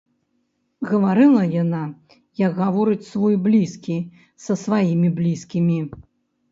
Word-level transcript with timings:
Гаварыла 0.91 1.43
яна, 1.63 1.81
як 2.45 2.51
гаворыць 2.63 3.09
свой 3.13 3.35
блізкі 3.45 3.97
са 4.47 4.53
сваімі 4.65 5.09
блізкімі. 5.21 5.79